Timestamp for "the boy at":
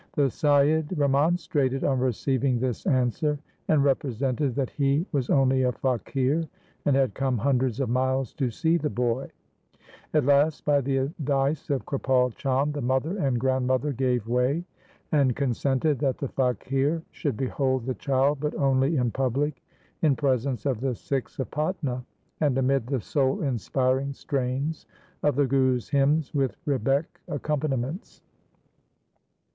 8.77-10.25